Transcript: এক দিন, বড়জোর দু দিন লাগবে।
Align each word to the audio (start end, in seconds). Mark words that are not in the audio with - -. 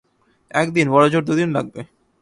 এক 0.51 0.67
দিন, 0.73 0.87
বড়জোর 0.91 1.23
দু 1.25 1.33
দিন 1.35 1.49
লাগবে। 1.51 1.81